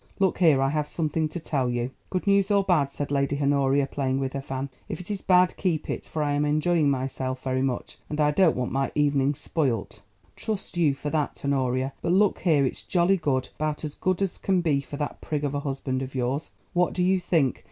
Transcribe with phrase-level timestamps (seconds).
[0.17, 3.85] Look here, I have something to tell you." "Good news or bad?" said Lady Honoria,
[3.85, 4.69] playing with her fan.
[4.89, 8.31] "If it is bad, keep it, for I am enjoying myself very much, and I
[8.31, 10.01] don't want my evening spoilt."
[10.35, 14.39] "Trust you for that, Honoria; but look here, it's jolly good, about as good as
[14.39, 16.49] can be for that prig of a husband of yours.
[16.73, 17.59] What do you think?